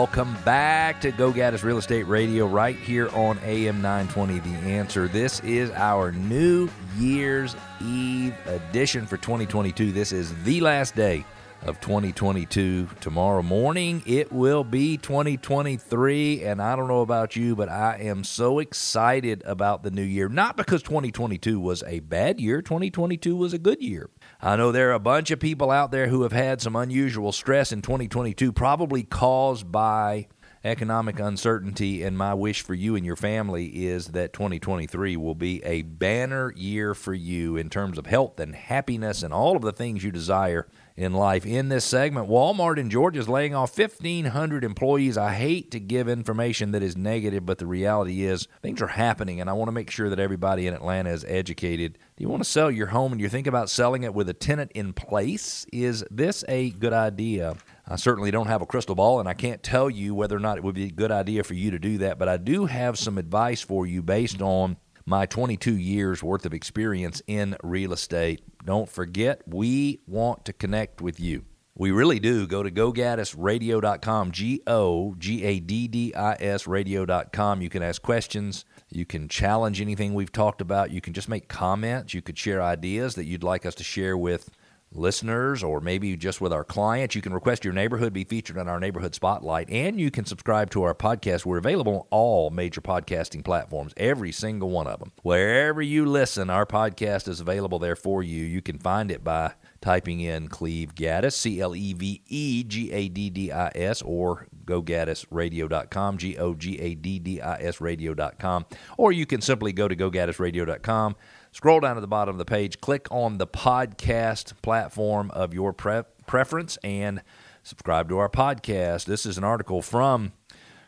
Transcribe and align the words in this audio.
Welcome 0.00 0.34
back 0.46 1.02
to 1.02 1.12
Go 1.12 1.30
Gaddis 1.30 1.62
Real 1.62 1.76
Estate 1.76 2.04
Radio 2.04 2.46
right 2.46 2.74
here 2.74 3.10
on 3.10 3.38
AM 3.44 3.82
920 3.82 4.38
The 4.38 4.70
Answer. 4.70 5.08
This 5.08 5.40
is 5.40 5.70
our 5.72 6.10
New 6.10 6.70
Year's 6.96 7.54
Eve 7.82 8.34
edition 8.46 9.04
for 9.04 9.18
2022. 9.18 9.92
This 9.92 10.12
is 10.12 10.32
the 10.44 10.62
last 10.62 10.94
day 10.96 11.26
of 11.64 11.82
2022. 11.82 12.88
Tomorrow 13.02 13.42
morning, 13.42 14.02
it 14.06 14.32
will 14.32 14.64
be 14.64 14.96
2023. 14.96 16.44
And 16.44 16.62
I 16.62 16.76
don't 16.76 16.88
know 16.88 17.02
about 17.02 17.36
you, 17.36 17.54
but 17.54 17.68
I 17.68 17.98
am 18.00 18.24
so 18.24 18.58
excited 18.58 19.42
about 19.44 19.82
the 19.82 19.90
new 19.90 20.00
year. 20.00 20.30
Not 20.30 20.56
because 20.56 20.82
2022 20.82 21.60
was 21.60 21.82
a 21.82 22.00
bad 22.00 22.40
year, 22.40 22.62
2022 22.62 23.36
was 23.36 23.52
a 23.52 23.58
good 23.58 23.82
year. 23.82 24.08
I 24.42 24.56
know 24.56 24.72
there 24.72 24.90
are 24.90 24.94
a 24.94 24.98
bunch 24.98 25.30
of 25.30 25.38
people 25.38 25.70
out 25.70 25.90
there 25.90 26.08
who 26.08 26.22
have 26.22 26.32
had 26.32 26.62
some 26.62 26.74
unusual 26.74 27.30
stress 27.30 27.72
in 27.72 27.82
2022, 27.82 28.52
probably 28.52 29.02
caused 29.02 29.70
by 29.70 30.28
economic 30.64 31.18
uncertainty. 31.18 32.02
And 32.02 32.16
my 32.16 32.34
wish 32.34 32.62
for 32.62 32.74
you 32.74 32.96
and 32.96 33.04
your 33.04 33.16
family 33.16 33.86
is 33.86 34.08
that 34.08 34.32
2023 34.32 35.16
will 35.16 35.34
be 35.34 35.62
a 35.64 35.82
banner 35.82 36.52
year 36.54 36.94
for 36.94 37.14
you 37.14 37.56
in 37.56 37.70
terms 37.70 37.98
of 37.98 38.06
health 38.06 38.38
and 38.38 38.54
happiness 38.54 39.22
and 39.22 39.32
all 39.32 39.56
of 39.56 39.62
the 39.62 39.72
things 39.72 40.04
you 40.04 40.10
desire 40.10 40.66
in 41.00 41.14
life. 41.14 41.46
In 41.46 41.70
this 41.70 41.86
segment, 41.86 42.28
Walmart 42.28 42.76
in 42.76 42.90
Georgia 42.90 43.20
is 43.20 43.28
laying 43.28 43.54
off 43.54 43.76
1,500 43.76 44.62
employees. 44.62 45.16
I 45.16 45.32
hate 45.32 45.70
to 45.70 45.80
give 45.80 46.08
information 46.08 46.72
that 46.72 46.82
is 46.82 46.94
negative, 46.94 47.46
but 47.46 47.56
the 47.56 47.66
reality 47.66 48.24
is 48.24 48.46
things 48.60 48.82
are 48.82 48.88
happening, 48.88 49.40
and 49.40 49.48
I 49.48 49.54
want 49.54 49.68
to 49.68 49.72
make 49.72 49.90
sure 49.90 50.10
that 50.10 50.20
everybody 50.20 50.66
in 50.66 50.74
Atlanta 50.74 51.10
is 51.10 51.24
educated. 51.26 51.94
Do 52.16 52.22
you 52.22 52.28
want 52.28 52.44
to 52.44 52.48
sell 52.48 52.70
your 52.70 52.88
home 52.88 53.12
and 53.12 53.20
you 53.20 53.30
think 53.30 53.46
about 53.46 53.70
selling 53.70 54.02
it 54.02 54.12
with 54.12 54.28
a 54.28 54.34
tenant 54.34 54.72
in 54.74 54.92
place? 54.92 55.64
Is 55.72 56.04
this 56.10 56.44
a 56.48 56.70
good 56.70 56.92
idea? 56.92 57.56
I 57.90 57.96
certainly 57.96 58.30
don't 58.30 58.46
have 58.46 58.62
a 58.62 58.66
crystal 58.66 58.94
ball, 58.94 59.18
and 59.18 59.28
I 59.28 59.34
can't 59.34 59.64
tell 59.64 59.90
you 59.90 60.14
whether 60.14 60.36
or 60.36 60.40
not 60.40 60.56
it 60.56 60.62
would 60.62 60.76
be 60.76 60.86
a 60.86 60.92
good 60.92 61.10
idea 61.10 61.42
for 61.42 61.54
you 61.54 61.72
to 61.72 61.78
do 61.80 61.98
that, 61.98 62.20
but 62.20 62.28
I 62.28 62.36
do 62.36 62.66
have 62.66 62.96
some 62.96 63.18
advice 63.18 63.62
for 63.62 63.84
you 63.84 64.00
based 64.00 64.40
on 64.40 64.76
my 65.06 65.26
22 65.26 65.76
years 65.76 66.22
worth 66.22 66.46
of 66.46 66.54
experience 66.54 67.20
in 67.26 67.56
real 67.64 67.92
estate. 67.92 68.42
Don't 68.64 68.88
forget, 68.88 69.42
we 69.44 70.02
want 70.06 70.44
to 70.44 70.52
connect 70.52 71.02
with 71.02 71.18
you. 71.18 71.44
We 71.74 71.90
really 71.90 72.20
do. 72.20 72.46
Go 72.46 72.62
to 72.62 72.70
gogaddisradio.com, 72.70 74.30
G 74.30 74.62
O 74.68 75.16
G 75.18 75.42
A 75.42 75.58
D 75.58 75.88
D 75.88 76.14
I 76.14 76.36
S 76.38 76.68
radio.com. 76.68 77.60
You 77.60 77.70
can 77.70 77.82
ask 77.82 78.02
questions. 78.02 78.64
You 78.90 79.04
can 79.04 79.28
challenge 79.28 79.80
anything 79.80 80.14
we've 80.14 80.30
talked 80.30 80.60
about. 80.60 80.92
You 80.92 81.00
can 81.00 81.12
just 81.12 81.28
make 81.28 81.48
comments. 81.48 82.14
You 82.14 82.22
could 82.22 82.38
share 82.38 82.62
ideas 82.62 83.16
that 83.16 83.24
you'd 83.24 83.42
like 83.42 83.66
us 83.66 83.74
to 83.76 83.84
share 83.84 84.16
with 84.16 84.50
listeners 84.92 85.62
or 85.62 85.80
maybe 85.80 86.16
just 86.16 86.40
with 86.40 86.52
our 86.52 86.64
clients. 86.64 87.14
You 87.14 87.22
can 87.22 87.32
request 87.32 87.64
your 87.64 87.74
neighborhood 87.74 88.12
be 88.12 88.24
featured 88.24 88.58
on 88.58 88.68
our 88.68 88.80
neighborhood 88.80 89.14
spotlight, 89.14 89.70
and 89.70 90.00
you 90.00 90.10
can 90.10 90.24
subscribe 90.24 90.70
to 90.70 90.82
our 90.82 90.94
podcast. 90.94 91.44
We're 91.44 91.58
available 91.58 91.94
on 91.94 92.06
all 92.10 92.50
major 92.50 92.80
podcasting 92.80 93.44
platforms, 93.44 93.92
every 93.96 94.32
single 94.32 94.70
one 94.70 94.86
of 94.86 94.98
them. 94.98 95.12
Wherever 95.22 95.80
you 95.82 96.06
listen, 96.06 96.50
our 96.50 96.66
podcast 96.66 97.28
is 97.28 97.40
available 97.40 97.78
there 97.78 97.96
for 97.96 98.22
you. 98.22 98.44
You 98.44 98.62
can 98.62 98.78
find 98.78 99.10
it 99.10 99.22
by 99.22 99.52
typing 99.80 100.20
in 100.20 100.48
Cleve 100.48 100.94
Gaddis, 100.94 101.32
C 101.32 101.60
L 101.60 101.74
E 101.74 101.92
V 101.92 102.22
E 102.26 102.64
G 102.64 102.92
A 102.92 103.08
D 103.08 103.30
D 103.30 103.52
I 103.52 103.70
S, 103.74 104.02
or 104.02 104.46
gogaddisradio.com, 104.64 106.18
G 106.18 106.36
O 106.38 106.54
G 106.54 106.78
A 106.78 106.94
D 106.94 107.18
D 107.18 107.40
I 107.40 107.56
S 107.62 107.80
radio.com. 107.80 108.66
Or 108.98 109.12
you 109.12 109.26
can 109.26 109.40
simply 109.40 109.72
go 109.72 109.88
to 109.88 109.96
gogaddisradio.com 109.96 111.16
Scroll 111.52 111.80
down 111.80 111.96
to 111.96 112.00
the 112.00 112.06
bottom 112.06 112.32
of 112.32 112.38
the 112.38 112.44
page, 112.44 112.80
click 112.80 113.08
on 113.10 113.38
the 113.38 113.46
podcast 113.46 114.52
platform 114.62 115.32
of 115.32 115.52
your 115.52 115.72
pre- 115.72 116.04
preference, 116.24 116.78
and 116.84 117.22
subscribe 117.64 118.08
to 118.08 118.18
our 118.18 118.28
podcast. 118.28 119.06
This 119.06 119.26
is 119.26 119.36
an 119.36 119.42
article 119.42 119.82
from 119.82 120.32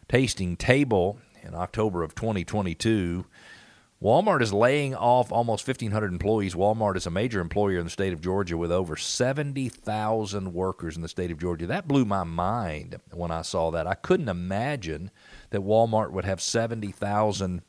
Tasting 0.08 0.56
Table 0.56 1.18
in 1.42 1.56
October 1.56 2.04
of 2.04 2.14
2022. 2.14 3.24
Walmart 4.00 4.40
is 4.40 4.52
laying 4.52 4.94
off 4.94 5.32
almost 5.32 5.66
1,500 5.66 6.12
employees. 6.12 6.54
Walmart 6.54 6.96
is 6.96 7.06
a 7.06 7.10
major 7.10 7.40
employer 7.40 7.78
in 7.78 7.84
the 7.84 7.90
state 7.90 8.12
of 8.12 8.20
Georgia 8.20 8.56
with 8.56 8.70
over 8.70 8.96
70,000 8.96 10.52
workers 10.52 10.94
in 10.94 11.02
the 11.02 11.08
state 11.08 11.32
of 11.32 11.38
Georgia. 11.38 11.66
That 11.66 11.88
blew 11.88 12.04
my 12.04 12.22
mind 12.22 13.00
when 13.12 13.32
I 13.32 13.42
saw 13.42 13.72
that. 13.72 13.88
I 13.88 13.94
couldn't 13.94 14.28
imagine 14.28 15.10
that 15.50 15.62
Walmart 15.62 16.12
would 16.12 16.24
have 16.24 16.40
70,000 16.40 17.62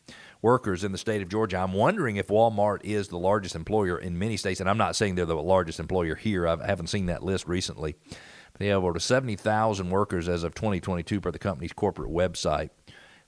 workers 0.43 0.83
in 0.83 0.91
the 0.91 0.97
state 0.97 1.23
of 1.23 1.29
Georgia. 1.29 1.57
I'm 1.57 1.73
wondering 1.73 2.17
if 2.17 2.27
Walmart 2.27 2.83
is 2.83 3.07
the 3.07 3.17
largest 3.17 3.55
employer 3.55 3.97
in 3.97 4.19
many 4.19 4.37
states, 4.37 4.59
and 4.59 4.69
I'm 4.69 4.77
not 4.77 4.95
saying 4.95 5.15
they're 5.15 5.25
the 5.25 5.35
largest 5.35 5.79
employer 5.79 6.13
here. 6.13 6.47
I 6.47 6.63
haven't 6.63 6.87
seen 6.87 7.07
that 7.07 7.23
list 7.23 7.47
recently. 7.47 7.95
They 8.59 8.67
have 8.67 8.83
over 8.83 8.99
70,000 8.99 9.89
workers 9.89 10.29
as 10.29 10.43
of 10.43 10.53
2022 10.53 11.19
per 11.21 11.31
the 11.31 11.39
company's 11.39 11.73
corporate 11.73 12.11
website. 12.11 12.69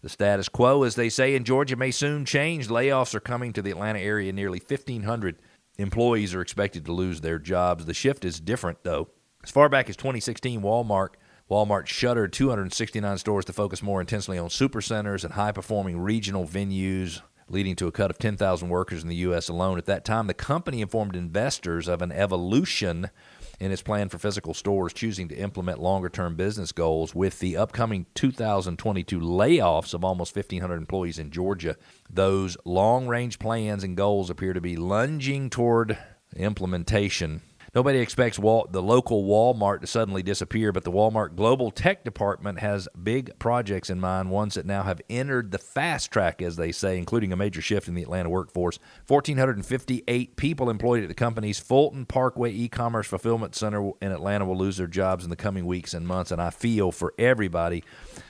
The 0.02 0.10
status 0.10 0.50
quo, 0.50 0.84
as 0.84 0.94
they 0.94 1.10
say 1.10 1.36
in 1.36 1.46
Georgia, 1.46 1.76
may 1.76 1.90
soon 1.90 2.26
change. 2.26 2.68
Layoffs 2.68 3.16
are 3.16 3.20
coming 3.20 3.54
to 3.54 3.64
the 3.64 3.72
Atlanta 3.72 4.00
area. 4.00 4.32
Nearly 4.32 4.60
1,500 4.60 5.42
employees 5.78 6.36
are 6.36 6.42
expected 6.42 6.86
to 6.86 6.92
lose 6.92 7.22
their 7.22 7.40
jobs. 7.40 7.86
The 7.86 7.94
shift 7.96 8.24
is 8.24 8.40
different, 8.40 8.84
though. 8.84 9.10
As 9.44 9.50
far 9.50 9.68
back 9.68 9.90
as 9.90 9.96
2016, 9.96 10.62
Walmart 10.62 11.16
Walmart 11.50 11.86
shuttered 11.86 12.34
269 12.34 13.20
stores 13.20 13.46
to 13.46 13.54
focus 13.54 13.84
more 13.84 14.02
intensely 14.02 14.38
on 14.38 14.50
supercenters 14.50 15.24
and 15.24 15.34
high 15.34 15.52
performing 15.52 16.00
regional 16.00 16.48
venues, 16.48 17.22
leading 17.48 17.76
to 17.76 17.86
a 17.86 17.92
cut 17.92 18.10
of 18.10 18.18
10,000 18.18 18.68
workers 18.68 19.04
in 19.04 19.10
the 19.10 19.16
U.S. 19.18 19.48
alone. 19.48 19.78
At 19.78 19.86
that 19.86 20.04
time, 20.04 20.26
the 20.26 20.34
company 20.34 20.82
informed 20.82 21.16
investors 21.16 21.88
of 21.88 22.02
an 22.02 22.12
evolution 22.12 23.12
in 23.60 23.72
its 23.72 23.84
plan 23.84 24.10
for 24.10 24.18
physical 24.18 24.56
stores, 24.56 24.92
choosing 24.92 25.28
to 25.28 25.36
implement 25.36 25.80
longer 25.80 26.10
term 26.10 26.36
business 26.36 26.72
goals. 26.72 27.14
With 27.14 27.38
the 27.38 27.58
upcoming 27.58 28.08
2022 28.16 29.20
layoffs 29.20 29.94
of 29.94 30.04
almost 30.04 30.36
1,500 30.36 30.76
employees 30.76 31.20
in 31.20 31.30
Georgia, 31.30 31.78
those 32.10 32.58
long 32.66 33.06
range 33.08 33.38
plans 33.38 33.84
and 33.84 33.96
goals 33.96 34.32
appear 34.32 34.54
to 34.54 34.62
be 34.62 34.76
lunging 34.76 35.52
toward 35.52 35.96
implementation. 36.36 37.42
Nobody 37.76 38.00
expects 38.00 38.40
Wal- 38.40 38.70
the 38.72 38.82
local 38.82 39.26
Walmart 39.26 39.82
to 39.82 39.88
suddenly 39.88 40.24
disappear, 40.24 40.72
but 40.72 40.86
the 40.86 40.94
Walmart 40.94 41.36
Global 41.36 41.72
Tech 41.72 42.06
Department 42.06 42.60
has 42.60 42.88
big 43.04 43.38
projects 43.38 43.90
in 43.90 44.00
mind, 44.00 44.32
ones 44.32 44.54
that 44.54 44.66
now 44.66 44.84
have 44.84 45.02
entered 45.10 45.52
the 45.52 45.58
fast 45.58 46.10
track, 46.10 46.42
as 46.42 46.56
they 46.56 46.72
say, 46.72 46.98
including 46.98 47.34
a 47.34 47.36
major 47.36 47.62
shift 47.62 47.90
in 47.90 47.94
the 47.94 48.02
Atlanta 48.02 48.30
workforce. 48.30 48.80
1,458 49.10 50.38
people 50.38 50.70
employed 50.70 51.04
at 51.04 51.10
the 51.10 51.14
company's 51.14 51.60
Fulton 51.60 52.06
Parkway 52.06 52.54
e 52.54 52.70
commerce 52.70 53.08
fulfillment 53.08 53.56
center 53.56 53.92
in 54.02 54.14
Atlanta 54.14 54.46
will 54.46 54.58
lose 54.58 54.78
their 54.78 54.88
jobs 54.88 55.26
in 55.26 55.30
the 55.30 55.36
coming 55.36 55.66
weeks 55.66 55.94
and 55.94 56.08
months, 56.08 56.32
and 56.32 56.42
I 56.42 56.52
feel 56.52 56.94
for 56.94 57.14
everybody 57.20 57.84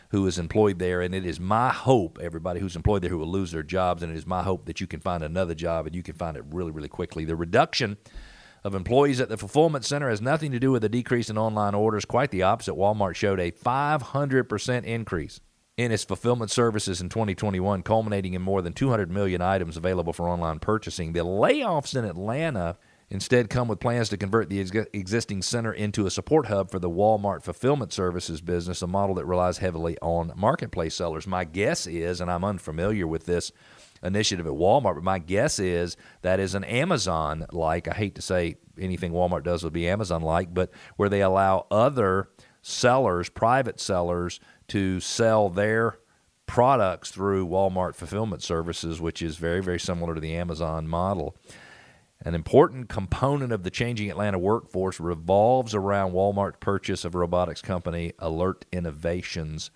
who 0.10 0.26
is 0.26 0.40
employed 0.40 0.80
there. 0.80 1.02
And 1.02 1.14
it 1.14 1.24
is 1.24 1.40
my 1.40 1.70
hope, 1.70 2.18
everybody 2.20 2.60
who's 2.60 2.76
employed 2.76 3.04
there 3.04 3.12
who 3.12 3.20
will 3.20 3.28
lose 3.28 3.52
their 3.52 3.62
jobs, 3.62 4.02
and 4.02 4.12
it 4.12 4.18
is 4.18 4.26
my 4.26 4.42
hope 4.42 4.66
that 4.66 4.82
you 4.82 4.88
can 4.88 5.02
find 5.02 5.24
another 5.24 5.54
job 5.54 5.86
and 5.86 5.96
you 5.96 6.02
can 6.02 6.16
find 6.16 6.36
it 6.36 6.46
really, 6.50 6.72
really 6.72 6.90
quickly. 6.90 7.26
The 7.26 7.36
reduction 7.36 7.98
of 8.66 8.74
employees 8.74 9.22
at 9.22 9.30
the 9.30 9.38
fulfillment 9.38 9.86
center 9.86 10.10
has 10.10 10.24
nothing 10.24 10.52
to 10.52 10.60
do 10.60 10.72
with 10.72 10.84
a 10.84 10.90
decrease 10.90 11.30
in 11.30 11.38
online 11.38 11.76
orders. 11.76 12.04
Quite 12.04 12.32
the 12.32 12.42
opposite. 12.42 12.74
Walmart 12.74 13.16
showed 13.16 13.40
a 13.40 13.52
500% 13.52 14.84
increase 14.84 15.40
in 15.78 15.92
its 15.92 16.04
fulfillment 16.04 16.50
services 16.50 17.00
in 17.00 17.08
2021, 17.08 17.84
culminating 17.84 18.34
in 18.34 18.42
more 18.42 18.64
than 18.64 18.74
200 18.74 19.12
million 19.12 19.40
items 19.40 19.78
available 19.78 20.14
for 20.14 20.28
online 20.28 20.58
purchasing. 20.58 21.14
The 21.14 21.20
layoffs 21.20 21.96
in 21.96 22.06
Atlanta 22.06 22.78
instead 23.12 23.52
come 23.52 23.68
with 23.68 23.80
plans 23.80 24.10
to 24.10 24.18
convert 24.18 24.50
the 24.50 24.60
ex- 24.60 24.90
existing 24.94 25.44
center 25.44 25.72
into 25.72 26.08
a 26.08 26.12
support 26.12 26.48
hub 26.48 26.72
for 26.72 26.80
the 26.80 26.90
Walmart 26.90 27.44
fulfillment 27.44 27.94
services 27.94 28.42
business, 28.42 28.82
a 28.82 28.88
model 28.88 29.14
that 29.14 29.26
relies 29.26 29.60
heavily 29.60 29.96
on 30.02 30.34
marketplace 30.36 30.96
sellers. 30.96 31.28
My 31.28 31.44
guess 31.44 31.86
is, 31.86 32.20
and 32.20 32.32
I'm 32.32 32.44
unfamiliar 32.44 33.06
with 33.06 33.28
this 33.28 33.52
initiative 34.04 34.48
at 34.48 34.54
Walmart, 34.54 34.96
but 34.96 35.04
my 35.04 35.20
guess 35.20 35.60
is 35.60 35.98
that 36.22 36.40
is 36.40 36.56
an 36.56 36.64
Amazon 36.64 37.46
like. 37.52 37.88
I 37.88 37.94
hate 37.94 38.16
to 38.16 38.22
say 38.22 38.58
anything 38.80 39.12
Walmart 39.12 39.44
does 39.44 39.64
would 39.64 39.74
be 39.74 39.88
Amazon 39.88 40.22
like, 40.22 40.54
but 40.54 40.72
where 40.96 41.10
they 41.10 41.22
allow 41.22 41.68
other 41.72 42.30
sellers, 42.62 43.30
private 43.30 43.80
sellers, 43.80 44.40
to 44.70 45.00
sell 45.00 45.50
their 45.50 46.00
products 46.48 47.12
through 47.12 47.48
Walmart 47.48 47.96
fulfillment 47.96 48.44
services, 48.44 49.02
which 49.02 49.22
is 49.22 49.38
very, 49.38 49.62
very 49.62 49.80
similar 49.80 50.14
to 50.16 50.22
the 50.22 50.36
Amazon 50.36 50.88
model. 50.88 51.36
An 52.24 52.34
important 52.34 52.90
component 52.90 53.52
of 53.52 53.64
the 53.64 53.70
changing 53.70 54.10
Atlanta 54.10 54.40
workforce 54.40 55.00
revolves 55.00 55.76
around 55.76 56.14
Walmart's 56.14 56.58
purchase 56.60 57.06
of 57.06 57.14
robotics 57.14 57.62
company 57.62 58.14
Alert 58.20 58.66
Innovations. 58.72 59.70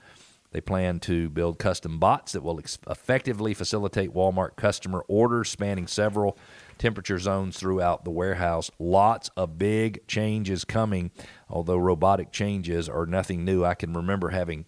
They 0.51 0.61
plan 0.61 0.99
to 1.01 1.29
build 1.29 1.59
custom 1.59 1.99
bots 1.99 2.31
that 2.31 2.41
will 2.41 2.57
ex- 2.57 2.79
effectively 2.89 3.53
facilitate 3.53 4.13
Walmart 4.13 4.55
customer 4.55 5.05
orders 5.07 5.49
spanning 5.49 5.85
several 5.85 6.37
temperature 6.79 7.19
zones 7.19 7.57
throughout 7.57 8.03
the 8.03 8.09
warehouse. 8.09 8.71
Lots 8.79 9.29
of 9.37 9.59
big 9.59 10.07
changes 10.07 10.65
coming, 10.65 11.11
although 11.49 11.77
robotic 11.77 12.31
changes 12.31 12.89
are 12.89 13.05
nothing 13.05 13.45
new. 13.45 13.63
I 13.63 13.75
can 13.75 13.93
remember 13.93 14.29
having 14.29 14.65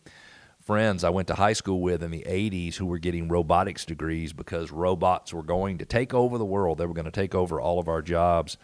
friends 0.62 1.04
I 1.04 1.10
went 1.10 1.28
to 1.30 1.36
high 1.36 1.54
school 1.54 1.82
with 1.82 2.04
in 2.04 2.12
the 2.12 2.24
80s 2.28 2.76
who 2.76 2.86
were 2.86 3.00
getting 3.00 3.28
robotics 3.28 3.84
degrees 3.84 4.34
because 4.34 4.72
robots 4.72 5.34
were 5.34 5.42
going 5.42 5.80
to 5.80 5.86
take 5.86 6.14
over 6.14 6.38
the 6.38 6.46
world. 6.46 6.78
They 6.78 6.86
were 6.86 6.94
going 6.94 7.06
to 7.06 7.12
take 7.12 7.34
over 7.34 7.60
all 7.60 7.80
of 7.80 7.88
our 7.88 8.04
jobs. 8.04 8.58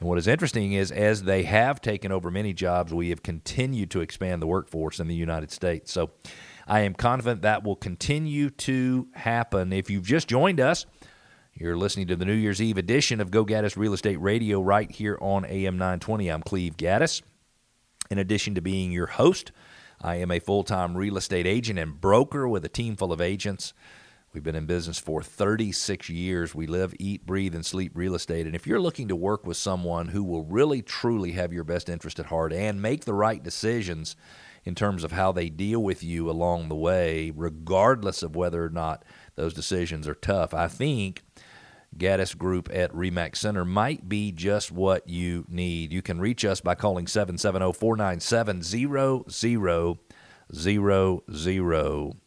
And 0.00 0.08
what 0.08 0.18
is 0.18 0.26
interesting 0.26 0.72
is, 0.72 0.90
as 0.90 1.24
they 1.24 1.42
have 1.44 1.80
taken 1.80 2.10
over 2.10 2.30
many 2.30 2.54
jobs, 2.54 2.92
we 2.94 3.10
have 3.10 3.22
continued 3.22 3.90
to 3.90 4.00
expand 4.00 4.40
the 4.40 4.46
workforce 4.46 4.98
in 4.98 5.06
the 5.06 5.14
United 5.14 5.52
States. 5.52 5.92
So 5.92 6.10
I 6.66 6.80
am 6.80 6.94
confident 6.94 7.42
that 7.42 7.64
will 7.64 7.76
continue 7.76 8.50
to 8.50 9.08
happen. 9.14 9.72
If 9.72 9.90
you've 9.90 10.06
just 10.06 10.28
joined 10.28 10.60
us, 10.60 10.86
you're 11.54 11.76
listening 11.76 12.06
to 12.08 12.16
the 12.16 12.24
New 12.24 12.34
Year's 12.34 12.62
Eve 12.62 12.78
edition 12.78 13.20
of 13.20 13.30
Go 13.30 13.44
Gaddis 13.44 13.76
Real 13.76 13.92
Estate 13.92 14.20
Radio 14.20 14.60
right 14.60 14.90
here 14.90 15.18
on 15.20 15.44
AM 15.44 15.76
920. 15.76 16.28
I'm 16.28 16.42
Cleve 16.42 16.76
Gaddis. 16.76 17.22
In 18.10 18.18
addition 18.18 18.54
to 18.54 18.60
being 18.60 18.92
your 18.92 19.06
host, 19.06 19.52
I 20.00 20.16
am 20.16 20.30
a 20.30 20.38
full 20.38 20.64
time 20.64 20.96
real 20.96 21.16
estate 21.16 21.46
agent 21.46 21.78
and 21.78 22.00
broker 22.00 22.48
with 22.48 22.64
a 22.64 22.68
team 22.68 22.96
full 22.96 23.12
of 23.12 23.20
agents. 23.20 23.72
We've 24.32 24.42
been 24.42 24.56
in 24.56 24.64
business 24.64 24.98
for 24.98 25.22
36 25.22 26.08
years. 26.08 26.54
We 26.54 26.66
live, 26.66 26.94
eat, 26.98 27.26
breathe, 27.26 27.54
and 27.54 27.66
sleep 27.66 27.92
real 27.94 28.14
estate. 28.14 28.46
And 28.46 28.54
if 28.54 28.66
you're 28.66 28.80
looking 28.80 29.08
to 29.08 29.16
work 29.16 29.46
with 29.46 29.58
someone 29.58 30.08
who 30.08 30.24
will 30.24 30.44
really, 30.44 30.80
truly 30.80 31.32
have 31.32 31.52
your 31.52 31.64
best 31.64 31.90
interest 31.90 32.18
at 32.18 32.26
heart 32.26 32.52
and 32.52 32.80
make 32.80 33.04
the 33.04 33.12
right 33.12 33.42
decisions 33.42 34.16
in 34.64 34.74
terms 34.74 35.04
of 35.04 35.12
how 35.12 35.32
they 35.32 35.48
deal 35.48 35.82
with 35.82 36.02
you 36.02 36.30
along 36.30 36.68
the 36.68 36.76
way, 36.76 37.32
regardless 37.34 38.22
of 38.22 38.36
whether 38.36 38.64
or 38.64 38.70
not 38.70 39.04
those 39.34 39.54
decisions 39.54 40.06
are 40.06 40.14
tough, 40.14 40.54
I 40.54 40.68
think 40.68 41.22
Gaddis 41.96 42.36
Group 42.36 42.68
at 42.72 42.92
Remax 42.92 43.36
Center 43.36 43.64
might 43.64 44.08
be 44.08 44.32
just 44.32 44.70
what 44.70 45.08
you 45.08 45.44
need. 45.48 45.92
You 45.92 46.02
can 46.02 46.20
reach 46.20 46.44
us 46.44 46.60
by 46.60 46.74
calling 46.74 47.06
770 47.06 47.72
497 47.72 48.62
0000. 50.50 52.20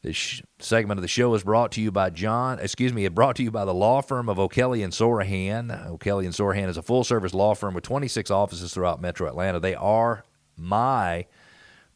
This 0.00 0.40
segment 0.60 0.98
of 0.98 1.02
the 1.02 1.08
show 1.08 1.34
is 1.34 1.42
brought 1.42 1.72
to 1.72 1.82
you 1.82 1.90
by 1.90 2.10
John, 2.10 2.60
excuse 2.60 2.92
me, 2.92 3.04
it 3.04 3.16
brought 3.16 3.34
to 3.36 3.42
you 3.42 3.50
by 3.50 3.64
the 3.64 3.74
law 3.74 4.00
firm 4.00 4.28
of 4.28 4.38
O'Kelley 4.38 4.84
and 4.84 4.92
Sorohan. 4.92 5.88
O'Kelley 5.88 6.24
and 6.24 6.34
Sorohan 6.34 6.68
is 6.68 6.76
a 6.76 6.82
full 6.82 7.02
service 7.02 7.34
law 7.34 7.54
firm 7.54 7.74
with 7.74 7.82
26 7.82 8.30
offices 8.30 8.72
throughout 8.72 9.00
metro 9.02 9.26
Atlanta. 9.26 9.58
They 9.58 9.74
are 9.74 10.22
my 10.56 11.26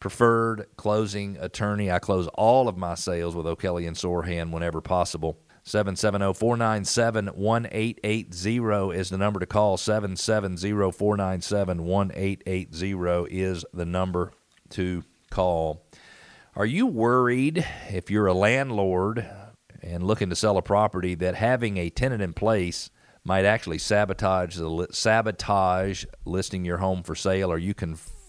preferred 0.02 0.66
closing 0.76 1.38
attorney. 1.38 1.88
I 1.88 2.00
close 2.00 2.26
all 2.34 2.66
of 2.66 2.76
my 2.76 2.96
sales 2.96 3.36
with 3.36 3.46
O'Kelley 3.46 3.86
and 3.86 3.96
Sorohan 3.96 4.50
whenever 4.50 4.80
possible. 4.80 5.38
770 5.62 6.34
497 6.34 7.26
1880 7.26 8.98
is 8.98 9.10
the 9.10 9.18
number 9.18 9.38
to 9.38 9.46
call. 9.46 9.76
770 9.76 10.90
497 10.90 11.84
1880 11.84 13.40
is 13.40 13.64
the 13.72 13.84
number 13.86 14.32
to 14.70 15.04
call. 15.30 15.86
Are 16.56 16.66
you 16.66 16.88
worried 16.88 17.64
if 17.88 18.10
you're 18.10 18.26
a 18.26 18.34
landlord 18.34 19.24
and 19.82 20.02
looking 20.02 20.30
to 20.30 20.36
sell 20.36 20.56
a 20.56 20.62
property 20.62 21.14
that 21.14 21.36
having 21.36 21.76
a 21.76 21.90
tenant 21.90 22.22
in 22.22 22.32
place 22.32 22.90
might 23.22 23.44
actually 23.44 23.78
sabotage 23.78 24.56
the 24.56 24.88
sabotage 24.90 26.06
listing 26.24 26.64
your 26.64 26.78
home 26.78 27.04
for 27.04 27.14
sale? 27.14 27.52
Are 27.52 27.58
you 27.58 27.72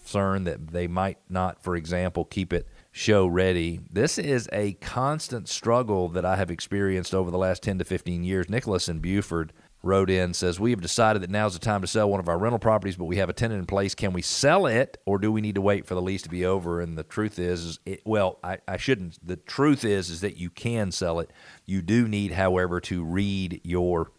concerned 0.04 0.46
that 0.46 0.68
they 0.68 0.86
might 0.86 1.18
not, 1.30 1.62
for 1.62 1.76
example, 1.76 2.24
keep 2.24 2.52
it 2.52 2.68
show 2.92 3.26
ready? 3.26 3.80
This 3.90 4.18
is 4.18 4.48
a 4.52 4.74
constant 4.74 5.48
struggle 5.48 6.08
that 6.10 6.24
I 6.24 6.36
have 6.36 6.50
experienced 6.50 7.14
over 7.14 7.30
the 7.30 7.38
last 7.38 7.62
10 7.62 7.78
to 7.78 7.84
15 7.84 8.22
years. 8.22 8.50
Nicholas 8.50 8.88
in 8.88 9.00
Buford 9.00 9.52
wrote 9.82 10.08
in 10.08 10.32
says 10.32 10.58
we 10.58 10.70
have 10.70 10.80
decided 10.80 11.20
that 11.20 11.28
now's 11.28 11.52
the 11.52 11.58
time 11.58 11.82
to 11.82 11.86
sell 11.86 12.08
one 12.08 12.18
of 12.18 12.26
our 12.26 12.38
rental 12.38 12.58
properties 12.58 12.96
but 12.96 13.04
we 13.04 13.16
have 13.16 13.28
a 13.28 13.34
tenant 13.34 13.60
in 13.60 13.66
place 13.66 13.94
can 13.94 14.14
we 14.14 14.22
sell 14.22 14.64
it 14.64 14.96
or 15.04 15.18
do 15.18 15.30
we 15.30 15.42
need 15.42 15.56
to 15.56 15.60
wait 15.60 15.84
for 15.84 15.94
the 15.94 16.00
lease 16.00 16.22
to 16.22 16.30
be 16.30 16.46
over 16.46 16.80
and 16.80 16.96
the 16.96 17.02
truth 17.02 17.38
is, 17.38 17.66
is 17.66 17.80
it, 17.84 18.00
well 18.06 18.38
I, 18.42 18.56
I 18.66 18.78
shouldn't 18.78 19.18
the 19.22 19.36
truth 19.36 19.84
is 19.84 20.08
is 20.08 20.22
that 20.22 20.38
you 20.38 20.48
can 20.48 20.90
sell 20.90 21.20
it 21.20 21.30
you 21.66 21.82
do 21.82 22.08
need 22.08 22.32
however 22.32 22.80
to 22.80 23.04
read 23.04 23.60
your 23.62 24.10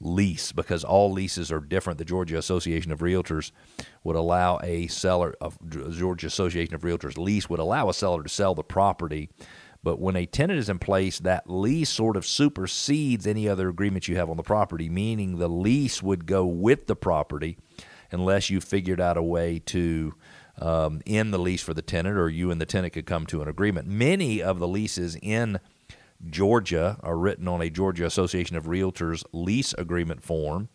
lease 0.00 0.52
because 0.52 0.84
all 0.84 1.10
leases 1.10 1.50
are 1.50 1.60
different 1.60 1.98
the 1.98 2.04
georgia 2.04 2.38
association 2.38 2.92
of 2.92 3.00
realtors 3.00 3.50
would 4.04 4.14
allow 4.14 4.58
a 4.62 4.86
seller 4.86 5.34
of 5.40 5.58
georgia 5.68 6.28
association 6.28 6.74
of 6.74 6.82
realtors 6.82 7.18
lease 7.18 7.50
would 7.50 7.58
allow 7.58 7.88
a 7.88 7.94
seller 7.94 8.22
to 8.22 8.28
sell 8.28 8.54
the 8.54 8.62
property 8.62 9.28
but 9.82 10.00
when 10.00 10.16
a 10.16 10.26
tenant 10.26 10.58
is 10.58 10.68
in 10.68 10.78
place, 10.78 11.18
that 11.20 11.48
lease 11.48 11.88
sort 11.88 12.16
of 12.16 12.26
supersedes 12.26 13.26
any 13.26 13.48
other 13.48 13.68
agreement 13.68 14.08
you 14.08 14.16
have 14.16 14.28
on 14.28 14.36
the 14.36 14.42
property, 14.42 14.88
meaning 14.88 15.38
the 15.38 15.48
lease 15.48 16.02
would 16.02 16.26
go 16.26 16.44
with 16.44 16.86
the 16.86 16.96
property 16.96 17.56
unless 18.10 18.50
you 18.50 18.60
figured 18.60 19.00
out 19.00 19.16
a 19.16 19.22
way 19.22 19.58
to 19.60 20.14
um, 20.58 21.00
end 21.06 21.32
the 21.32 21.38
lease 21.38 21.62
for 21.62 21.74
the 21.74 21.82
tenant 21.82 22.16
or 22.16 22.28
you 22.28 22.50
and 22.50 22.60
the 22.60 22.66
tenant 22.66 22.92
could 22.92 23.06
come 23.06 23.26
to 23.26 23.40
an 23.40 23.48
agreement. 23.48 23.86
Many 23.86 24.42
of 24.42 24.58
the 24.58 24.66
leases 24.66 25.16
in 25.22 25.60
Georgia 26.26 26.98
are 27.02 27.16
written 27.16 27.46
on 27.46 27.62
a 27.62 27.70
Georgia 27.70 28.06
Association 28.06 28.56
of 28.56 28.64
Realtors 28.64 29.24
lease 29.32 29.72
agreement 29.74 30.22
form, 30.22 30.68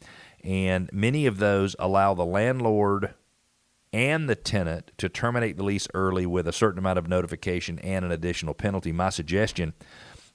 and 0.43 0.89
many 0.93 1.25
of 1.25 1.37
those 1.37 1.75
allow 1.79 2.13
the 2.13 2.25
landlord 2.25 3.13
and 3.91 4.27
the 4.27 4.35
tenant 4.35 4.91
to 4.97 5.07
terminate 5.07 5.55
the 5.55 5.63
lease 5.63 5.87
early 5.93 6.25
with 6.25 6.47
a 6.47 6.53
certain 6.53 6.79
amount 6.79 6.97
of 6.97 7.07
notification 7.07 7.77
and 7.79 8.03
an 8.03 8.11
additional 8.11 8.53
penalty. 8.53 8.91
My 8.91 9.09
suggestion 9.09 9.73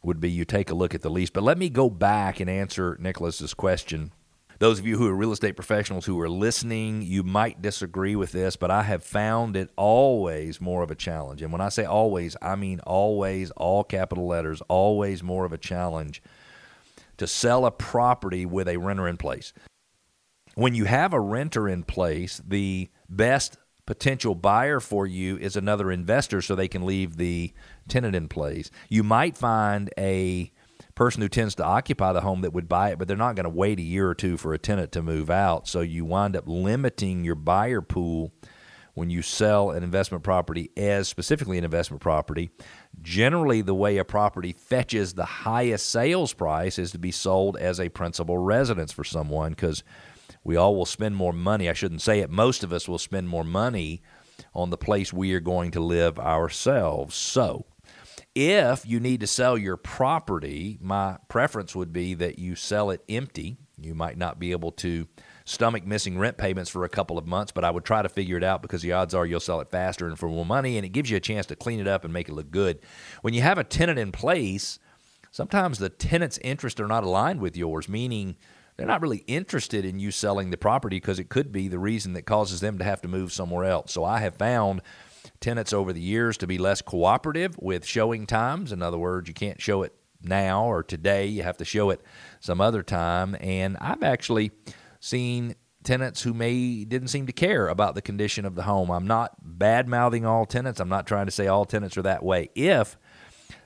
would 0.03 0.21
be 0.21 0.31
you 0.31 0.45
take 0.45 0.71
a 0.71 0.75
look 0.75 0.95
at 0.95 1.03
the 1.03 1.11
lease. 1.11 1.31
But 1.31 1.43
let 1.43 1.59
me 1.59 1.69
go 1.69 1.91
back 1.91 2.39
and 2.39 2.49
answer 2.49 2.97
Nicholas's 3.01 3.55
question. 3.55 4.13
Those 4.61 4.81
of 4.81 4.87
you 4.87 4.99
who 4.99 5.07
are 5.07 5.15
real 5.15 5.33
estate 5.33 5.55
professionals 5.55 6.07
who 6.07 6.21
are 6.21 6.29
listening, 6.29 7.03
you 7.03 7.23
might 7.23 7.63
disagree 7.63 8.17
with 8.17 8.33
this, 8.33 8.57
but 8.57 8.73
I 8.73 8.83
have 8.83 9.05
found 9.05 9.57
it 9.57 9.71
always 9.77 10.61
more 10.61 10.83
of 10.83 10.91
a 10.91 10.97
challenge. 10.97 11.43
And 11.43 11.53
when 11.53 11.61
I 11.61 11.69
say 11.69 11.85
always, 11.85 12.37
I 12.43 12.57
mean 12.57 12.81
always, 12.81 13.53
all 13.53 13.85
capital 13.85 14.27
letters, 14.27 14.61
always 14.69 15.23
more 15.23 15.45
of 15.45 15.53
a 15.53 15.59
challenge 15.59 16.21
to 17.19 17.29
sell 17.29 17.67
a 17.67 17.71
property 17.71 18.47
with 18.47 18.69
a 18.69 18.79
renter 18.79 19.07
in 19.07 19.17
place. 19.17 19.53
When 20.57 20.75
you 20.75 20.87
have 20.87 21.13
a 21.13 21.21
renter 21.21 21.69
in 21.69 21.85
place, 21.85 22.43
the 22.45 22.89
best 23.09 23.59
potential 23.87 24.35
buyer 24.35 24.81
for 24.81 25.07
you 25.07 25.39
is 25.39 25.57
another 25.57 25.93
investor 25.93 26.43
so 26.43 26.55
they 26.55 26.69
can 26.69 26.85
leave 26.85 27.17
the 27.17 27.53
tenant 27.87 28.17
in 28.17 28.29
place. 28.29 28.71
You 28.89 29.05
might 29.05 29.37
find 29.37 29.89
a 29.97 30.53
person 30.99 31.23
who 31.23 31.29
tends 31.29 31.55
to 31.55 31.65
occupy 31.65 32.13
the 32.13 32.23
home 32.23 32.41
that 32.41 32.53
would 32.53 32.69
buy 32.69 32.91
it, 32.91 32.99
but 32.99 33.07
they're 33.07 33.17
not 33.17 33.37
going 33.37 33.45
to 33.45 33.51
wait 33.51 33.79
a 33.79 33.83
year 33.83 34.09
or 34.09 34.17
two 34.17 34.37
for 34.37 34.53
a 34.53 34.59
tenant 34.59 34.91
to 34.91 35.01
move 35.01 35.31
out. 35.31 35.69
So 35.69 35.81
you 35.81 36.05
wind 36.05 36.35
up 36.35 36.43
limiting 36.49 37.23
your 37.23 37.37
buyer 37.37 37.81
pool 37.81 38.33
when 38.95 39.09
you 39.09 39.23
sell 39.23 39.71
an 39.71 39.85
investment 39.85 40.25
property 40.25 40.73
as 40.77 41.07
specifically 41.07 41.57
an 41.57 41.63
investment 41.63 42.03
property. 42.03 42.51
Generally, 43.01 43.63
the 43.63 43.77
way 43.77 43.99
a 43.99 44.05
property 44.05 44.53
fetches 44.53 45.15
the 45.15 45.25
highest 45.25 45.89
sales 45.89 46.33
price 46.33 46.81
is 46.81 46.91
to 46.91 46.99
be 46.99 47.13
sold 47.13 47.57
as 47.57 47.79
a 47.79 47.89
principal 47.91 48.37
residence 48.37 48.91
for 48.91 49.05
someone 49.05 49.51
because 49.53 49.85
we 50.43 50.57
all 50.57 50.75
will 50.75 50.85
spend 50.85 51.15
more 51.15 51.33
money. 51.33 51.69
I 51.69 51.75
shouldn't 51.75 52.03
say 52.03 52.19
it. 52.19 52.29
Most 52.29 52.65
of 52.65 52.73
us 52.73 52.89
will 52.89 52.99
spend 52.99 53.29
more 53.29 53.45
money 53.45 54.03
on 54.53 54.71
the 54.71 54.77
place 54.77 55.13
we 55.13 55.33
are 55.33 55.39
going 55.39 55.71
to 55.71 55.81
live 55.81 56.19
ourselves. 56.19 57.15
So, 57.15 57.67
if 58.41 58.87
you 58.87 59.01
need 59.01 59.19
to 59.19 59.27
sell 59.27 59.59
your 59.59 59.77
property, 59.77 60.79
my 60.81 61.19
preference 61.27 61.75
would 61.75 61.93
be 61.93 62.15
that 62.15 62.39
you 62.39 62.55
sell 62.55 62.91
it 62.91 63.03
empty. 63.09 63.57
You 63.81 63.97
might 63.97 64.17
not 64.17 64.39
be 64.39 64.53
able 64.53 64.71
to 64.73 65.09
stomach 65.45 65.85
missing 65.85 66.17
rent 66.17 66.39
payments 66.39 66.71
for 66.71 66.85
a 66.85 66.89
couple 66.89 67.19
of 67.19 67.27
months, 67.27 67.51
but 67.51 67.65
I 67.65 67.73
would 67.73 67.85
try 67.85 68.01
to 68.01 68.09
figure 68.09 68.37
it 68.37 68.45
out 68.45 68.63
because 68.63 68.81
the 68.81 68.93
odds 68.93 69.13
are 69.13 69.27
you'll 69.27 69.41
sell 69.41 69.61
it 69.61 69.73
faster 69.73 70.07
and 70.07 70.17
for 70.17 70.29
more 70.29 70.47
money, 70.47 70.77
and 70.77 70.87
it 70.87 70.91
gives 70.91 71.11
you 71.11 71.17
a 71.17 71.21
chance 71.21 71.47
to 71.47 71.57
clean 71.57 71.81
it 71.81 71.89
up 71.89 72.05
and 72.05 72.13
make 72.13 72.29
it 72.29 72.35
look 72.35 72.53
good. 72.53 72.79
When 73.23 73.35
you 73.35 73.43
have 73.43 73.59
a 73.59 73.65
tenant 73.65 73.99
in 73.99 74.13
place, 74.13 74.79
sometimes 75.33 75.81
the 75.81 75.89
tenant's 75.89 76.39
interests 76.39 76.81
are 76.81 76.87
not 76.87 77.03
aligned 77.03 77.41
with 77.41 77.57
yours, 77.57 77.89
meaning 77.89 78.37
they're 78.77 78.87
not 78.87 79.03
really 79.03 79.25
interested 79.27 79.85
in 79.85 79.99
you 79.99 80.13
selling 80.13 80.51
the 80.51 80.57
property 80.57 80.99
because 80.99 81.19
it 81.19 81.29
could 81.29 81.51
be 81.51 81.67
the 81.67 81.81
reason 81.81 82.13
that 82.13 82.23
causes 82.23 82.61
them 82.61 82.79
to 82.79 82.85
have 82.85 83.01
to 83.03 83.09
move 83.09 83.33
somewhere 83.33 83.65
else. 83.65 83.91
So 83.91 84.05
I 84.05 84.21
have 84.21 84.37
found 84.37 84.81
tenants 85.41 85.73
over 85.73 85.93
the 85.93 86.01
years 86.01 86.37
to 86.39 86.47
be 86.47 86.59
less 86.59 86.83
cooperative 86.83 87.57
with 87.59 87.85
showing 87.85 88.27
times. 88.27 88.73
In 88.73 88.83
other 88.83 88.99
words, 88.99 89.29
you 89.29 89.35
can't 89.35 89.61
show 89.61 89.83
it 89.83 89.95
now 90.23 90.65
or 90.65 90.83
today, 90.83 91.27
you 91.27 91.43
have 91.43 91.57
to 91.59 91.65
show 91.65 91.91
it 91.91 92.01
some 92.41 92.61
other 92.61 92.83
time. 92.83 93.37
And 93.41 93.77
I've 93.81 94.03
actually 94.03 94.51
seen 95.01 95.55
tenants 95.85 96.23
who 96.23 96.35
may 96.35 96.85
didn't 96.85 97.09
seem 97.09 97.27
to 97.27 97.33
care 97.33 97.69
about 97.69 97.95
the 97.95 98.03
condition 98.03 98.45
of 98.45 98.55
the 98.55 98.65
home. 98.65 98.91
I'm 98.91 99.07
not 99.07 99.37
bad 99.41 99.89
mouthing 99.89 100.27
all 100.27 100.45
tenants. 100.45 100.81
I'm 100.81 100.89
not 100.89 101.07
trying 101.07 101.27
to 101.27 101.33
say 101.33 101.47
all 101.47 101.65
tenants 101.65 101.97
are 101.97 102.03
that 102.03 102.23
way. 102.23 102.51
If 102.55 102.97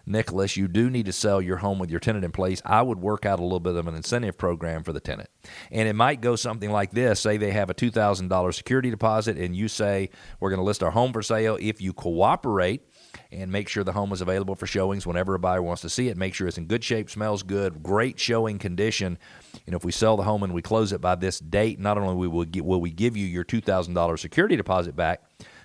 Nicholas, 0.06 0.56
you 0.56 0.68
do 0.68 0.90
need 0.90 1.06
to 1.06 1.12
sell 1.12 1.40
your 1.40 1.58
home 1.58 1.78
with 1.78 1.90
your 1.90 2.00
tenant 2.00 2.24
in 2.24 2.32
place. 2.32 2.60
I 2.64 2.82
would 2.82 2.98
work 2.98 3.24
out 3.24 3.38
a 3.38 3.42
little 3.42 3.60
bit 3.60 3.76
of 3.76 3.86
an 3.86 3.94
incentive 3.94 4.36
program 4.36 4.82
for 4.82 4.92
the 4.92 5.00
tenant. 5.00 5.30
And 5.70 5.88
it 5.88 5.94
might 5.94 6.20
go 6.20 6.36
something 6.36 6.70
like 6.70 6.90
this 6.90 7.20
say 7.20 7.36
they 7.36 7.52
have 7.52 7.70
a 7.70 7.74
$2,000 7.74 8.54
security 8.54 8.90
deposit, 8.90 9.36
and 9.36 9.54
you 9.54 9.68
say, 9.68 10.10
We're 10.40 10.50
going 10.50 10.60
to 10.60 10.64
list 10.64 10.82
our 10.82 10.90
home 10.90 11.12
for 11.12 11.22
sale. 11.22 11.58
If 11.60 11.80
you 11.80 11.92
cooperate, 11.92 12.82
and 13.30 13.50
make 13.50 13.68
sure 13.68 13.84
the 13.84 13.92
home 13.92 14.12
is 14.12 14.20
available 14.20 14.54
for 14.54 14.66
showings 14.66 15.06
whenever 15.06 15.34
a 15.34 15.38
buyer 15.38 15.62
wants 15.62 15.82
to 15.82 15.88
see 15.88 16.08
it. 16.08 16.16
Make 16.16 16.34
sure 16.34 16.46
it's 16.46 16.58
in 16.58 16.66
good 16.66 16.84
shape, 16.84 17.10
smells 17.10 17.42
good, 17.42 17.82
great 17.82 18.18
showing 18.18 18.58
condition. 18.58 19.18
And 19.66 19.74
if 19.74 19.84
we 19.84 19.92
sell 19.92 20.16
the 20.16 20.22
home 20.22 20.42
and 20.42 20.52
we 20.54 20.62
close 20.62 20.92
it 20.92 21.00
by 21.00 21.14
this 21.14 21.38
date, 21.38 21.78
not 21.78 21.98
only 21.98 22.14
will 22.14 22.46
we, 22.46 22.60
will 22.60 22.80
we 22.80 22.90
give 22.90 23.16
you 23.16 23.26
your 23.26 23.44
$2,000 23.44 24.18
security 24.18 24.56
deposit 24.56 24.96
back, 24.96 25.22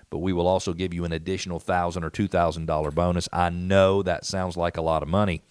but 0.10 0.20
we 0.20 0.34
will 0.34 0.48
also 0.48 0.74
give 0.74 0.94
you 0.94 1.06
an 1.06 1.12
additional 1.12 1.60
thousand 1.60 2.04
or 2.04 2.10
two 2.10 2.28
thousand 2.28 2.66
dollar 2.66 2.92
bonus. 2.92 3.28
I 3.32 3.50
know 3.50 4.04
that 4.04 4.26
sounds 4.26 4.58
like 4.58 4.78
a 4.78 4.82
lot 4.82 5.04
of 5.04 5.10
money, 5.10 5.42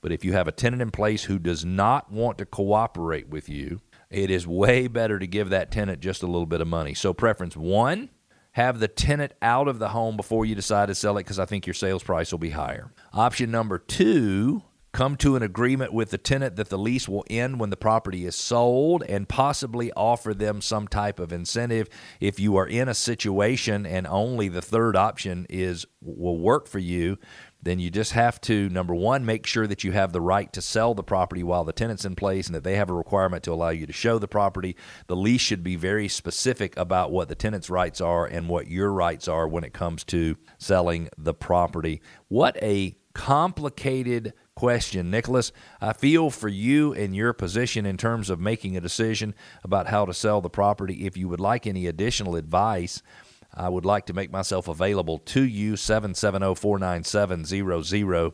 but 0.00 0.12
if 0.12 0.24
you 0.24 0.32
have 0.34 0.48
a 0.48 0.52
tenant 0.52 0.82
in 0.82 0.90
place 0.90 1.24
who 1.24 1.38
does 1.38 1.64
not 1.64 2.12
want 2.12 2.38
to 2.38 2.46
cooperate 2.46 3.28
with 3.28 3.48
you, 3.48 3.80
it 4.10 4.30
is 4.30 4.46
way 4.46 4.86
better 4.86 5.18
to 5.18 5.26
give 5.26 5.50
that 5.50 5.70
tenant 5.70 6.00
just 6.00 6.22
a 6.22 6.26
little 6.26 6.46
bit 6.46 6.60
of 6.60 6.68
money. 6.68 6.94
So, 6.94 7.12
preference 7.12 7.56
one, 7.56 8.10
have 8.52 8.78
the 8.78 8.88
tenant 8.88 9.32
out 9.42 9.66
of 9.66 9.80
the 9.80 9.88
home 9.88 10.16
before 10.16 10.46
you 10.46 10.54
decide 10.54 10.86
to 10.86 10.94
sell 10.94 11.18
it 11.18 11.24
because 11.24 11.40
I 11.40 11.44
think 11.44 11.66
your 11.66 11.74
sales 11.74 12.04
price 12.04 12.30
will 12.30 12.38
be 12.38 12.50
higher. 12.50 12.92
Option 13.12 13.50
number 13.50 13.78
two, 13.78 14.62
come 14.94 15.16
to 15.16 15.34
an 15.36 15.42
agreement 15.42 15.92
with 15.92 16.10
the 16.10 16.18
tenant 16.18 16.56
that 16.56 16.70
the 16.70 16.78
lease 16.78 17.08
will 17.08 17.24
end 17.28 17.58
when 17.58 17.68
the 17.68 17.76
property 17.76 18.24
is 18.24 18.36
sold 18.36 19.02
and 19.02 19.28
possibly 19.28 19.92
offer 19.92 20.32
them 20.32 20.62
some 20.62 20.86
type 20.86 21.18
of 21.18 21.32
incentive. 21.32 21.88
If 22.20 22.38
you 22.38 22.56
are 22.56 22.66
in 22.66 22.88
a 22.88 22.94
situation 22.94 23.84
and 23.84 24.06
only 24.06 24.48
the 24.48 24.62
third 24.62 24.96
option 24.96 25.46
is 25.50 25.84
will 26.00 26.38
work 26.38 26.68
for 26.68 26.78
you 26.78 27.18
then 27.64 27.78
you 27.78 27.90
just 27.90 28.12
have 28.12 28.40
to 28.42 28.68
number 28.68 28.94
one 28.94 29.24
make 29.24 29.46
sure 29.46 29.66
that 29.66 29.82
you 29.82 29.92
have 29.92 30.12
the 30.12 30.20
right 30.20 30.52
to 30.52 30.60
sell 30.60 30.94
the 30.94 31.02
property 31.02 31.42
while 31.42 31.64
the 31.64 31.72
tenant's 31.72 32.04
in 32.04 32.14
place 32.14 32.46
and 32.46 32.54
that 32.54 32.62
they 32.62 32.76
have 32.76 32.90
a 32.90 32.94
requirement 32.94 33.42
to 33.42 33.52
allow 33.52 33.70
you 33.70 33.86
to 33.86 33.92
show 33.92 34.18
the 34.18 34.28
property. 34.28 34.76
The 35.06 35.16
lease 35.16 35.40
should 35.40 35.64
be 35.64 35.76
very 35.76 36.06
specific 36.06 36.76
about 36.76 37.10
what 37.10 37.28
the 37.28 37.34
tenant's 37.34 37.70
rights 37.70 38.00
are 38.00 38.26
and 38.26 38.48
what 38.48 38.68
your 38.68 38.92
rights 38.92 39.28
are 39.28 39.48
when 39.48 39.64
it 39.64 39.72
comes 39.72 40.04
to 40.04 40.36
selling 40.58 41.08
the 41.16 41.34
property. 41.34 42.02
What 42.28 42.62
a 42.62 42.96
complicated 43.14 44.34
question. 44.54 45.10
Nicholas, 45.10 45.52
I 45.80 45.92
feel 45.92 46.30
for 46.30 46.48
you 46.48 46.92
and 46.92 47.14
your 47.14 47.32
position 47.32 47.86
in 47.86 47.96
terms 47.96 48.30
of 48.30 48.40
making 48.40 48.76
a 48.76 48.80
decision 48.80 49.34
about 49.62 49.88
how 49.88 50.04
to 50.04 50.14
sell 50.14 50.40
the 50.40 50.50
property. 50.50 51.06
If 51.06 51.16
you 51.16 51.28
would 51.28 51.40
like 51.40 51.66
any 51.66 51.86
additional 51.86 52.36
advice, 52.36 53.02
I 53.52 53.68
would 53.68 53.84
like 53.84 54.06
to 54.06 54.12
make 54.12 54.30
myself 54.30 54.68
available 54.68 55.18
to 55.18 55.42
you. 55.42 55.76
770 55.76 56.54
497 56.54 57.44
0000 57.44 58.32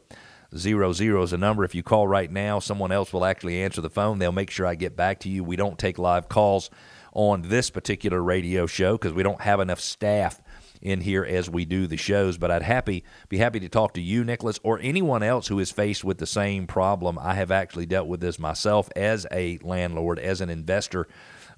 is 1.23 1.33
a 1.33 1.39
number. 1.39 1.65
If 1.65 1.75
you 1.75 1.83
call 1.83 2.09
right 2.09 2.31
now, 2.31 2.59
someone 2.59 2.93
else 2.93 3.13
will 3.13 3.25
actually 3.25 3.63
answer 3.63 3.81
the 3.81 3.91
phone. 3.91 4.19
They'll 4.19 4.33
make 4.33 4.51
sure 4.51 4.67
I 4.67 4.75
get 4.75 4.97
back 4.97 5.21
to 5.21 5.29
you. 5.29 5.45
We 5.45 5.57
don't 5.57 5.79
take 5.79 5.99
live 5.99 6.29
calls 6.29 6.71
on 7.13 7.43
this 7.43 7.71
particular 7.71 8.23
radio 8.23 8.67
show 8.67 8.93
because 8.93 9.13
we 9.13 9.23
don't 9.23 9.41
have 9.41 9.61
enough 9.61 9.81
staff 9.81 10.41
in 10.83 11.01
here 11.01 11.25
as 11.25 11.51
we 11.51 11.65
do 11.65 11.87
the 11.87 11.97
shows. 11.97 12.39
But 12.39 12.51
I'd 12.51 12.63
happy 12.63 13.05
be 13.29 13.39
happy 13.39 13.61
to 13.61 13.69
talk 13.69 13.95
to 13.95 14.01
you, 14.01 14.25
Nicholas, 14.25 14.59
or 14.63 14.79
anyone 14.81 15.23
else 15.23 15.49
who 15.49 15.59
is 15.59 15.71
faced 15.71 16.05
with 16.05 16.19
the 16.19 16.27
same 16.27 16.67
problem. 16.67 17.19
I 17.19 17.35
have 17.35 17.51
actually 17.51 17.87
dealt 17.87 18.09
with 18.09 18.21
this 18.21 18.39
myself 18.39 18.89
as 18.97 19.27
a 19.33 19.59
landlord, 19.63 20.19
as 20.19 20.41
an 20.41 20.51
investor 20.51 21.07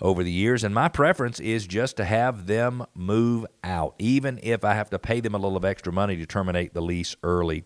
over 0.00 0.25
the 0.25 0.33
years, 0.33 0.64
and 0.64 0.75
my 0.75 0.88
preference 0.88 1.38
is 1.38 1.64
just 1.64 1.97
to 1.97 2.05
have 2.05 2.47
them 2.47 2.85
move 2.93 3.47
out, 3.62 3.95
even 4.00 4.41
if 4.43 4.64
I 4.64 4.75
have 4.75 4.91
to 4.91 4.99
pay 4.99 5.21
them 5.21 5.35
a 5.35 5.38
little 5.38 5.57
of 5.57 5.64
extra 5.64 5.93
money 5.93 6.17
to 6.17 6.26
terminate 6.26 6.75
the 6.75 6.83
lease 6.83 7.14
early. 7.23 7.64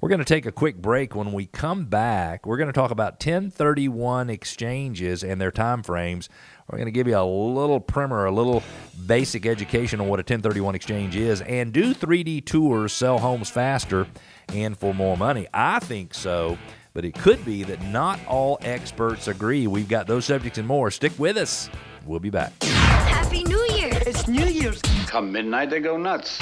We're 0.00 0.08
going 0.08 0.18
to 0.18 0.24
take 0.24 0.44
a 0.44 0.52
quick 0.52 0.82
break. 0.82 1.14
When 1.14 1.32
we 1.32 1.46
come 1.46 1.84
back, 1.84 2.46
we're 2.46 2.56
going 2.56 2.68
to 2.68 2.72
talk 2.72 2.90
about 2.90 3.24
1031 3.24 4.28
exchanges 4.28 5.22
and 5.22 5.40
their 5.40 5.52
time 5.52 5.84
frames. 5.84 6.28
We're 6.68 6.78
going 6.78 6.86
to 6.86 6.92
give 6.92 7.06
you 7.06 7.16
a 7.16 7.24
little 7.24 7.80
primer, 7.80 8.24
a 8.24 8.32
little 8.32 8.62
basic 9.06 9.46
education 9.46 10.00
on 10.00 10.08
what 10.08 10.18
a 10.18 10.22
1031 10.22 10.74
exchange 10.74 11.16
is, 11.16 11.40
and 11.42 11.72
do 11.72 11.94
3D 11.94 12.44
tours 12.44 12.92
sell 12.92 13.18
homes 13.18 13.50
faster 13.50 14.06
and 14.48 14.76
for 14.76 14.94
more 14.94 15.16
money? 15.16 15.46
I 15.52 15.78
think 15.78 16.14
so, 16.14 16.58
but 16.94 17.04
it 17.04 17.14
could 17.14 17.44
be 17.44 17.62
that 17.64 17.82
not 17.82 18.18
all 18.26 18.58
experts 18.62 19.28
agree. 19.28 19.66
We've 19.66 19.88
got 19.88 20.06
those 20.06 20.24
subjects 20.24 20.58
and 20.58 20.66
more. 20.66 20.90
Stick 20.90 21.12
with 21.18 21.36
us. 21.36 21.70
We'll 22.06 22.20
be 22.20 22.30
back. 22.30 22.52
Happy 22.62 23.44
New 23.44 23.64
Year! 23.74 23.90
It's 24.06 24.26
New 24.28 24.46
Year's. 24.46 24.80
Come 25.06 25.32
midnight, 25.32 25.70
they 25.70 25.80
go 25.80 25.96
nuts. 25.96 26.38